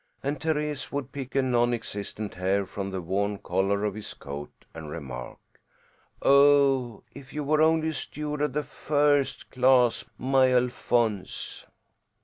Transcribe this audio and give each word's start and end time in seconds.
And 0.23 0.39
Thérèse 0.39 0.91
would 0.91 1.11
pick 1.11 1.35
a 1.35 1.43
nonexistent 1.43 2.33
hair 2.33 2.65
from 2.65 2.89
the 2.89 3.03
worn 3.03 3.37
collar 3.37 3.85
of 3.85 3.93
his 3.93 4.15
coat 4.15 4.49
and 4.73 4.89
remark, 4.89 5.37
"Oh, 6.23 7.03
if 7.13 7.31
you 7.33 7.43
were 7.43 7.61
only 7.61 7.89
a 7.89 7.93
steward 7.93 8.41
of 8.41 8.53
the 8.53 8.63
first 8.63 9.51
class, 9.51 10.03
my 10.17 10.51
Alphonse!" 10.55 11.65